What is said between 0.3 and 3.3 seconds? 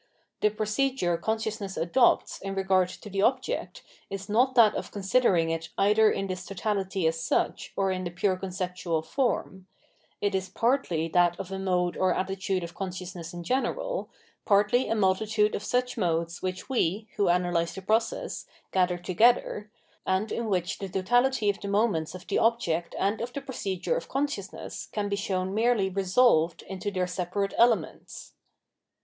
The procedure conscious ness adopts in regard to the